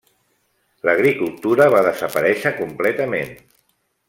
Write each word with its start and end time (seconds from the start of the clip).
L'agricultura 0.89 1.69
va 1.75 1.83
desaparèixer 1.89 2.57
completament. 2.63 3.39